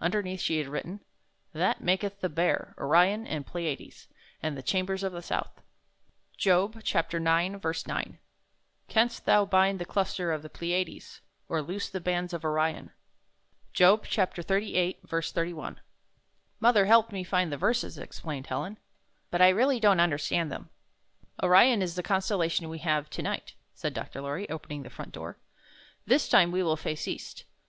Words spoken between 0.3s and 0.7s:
she had